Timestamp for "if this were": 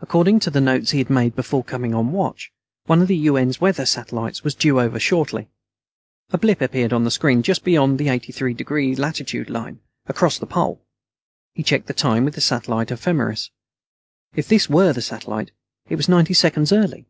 14.34-14.92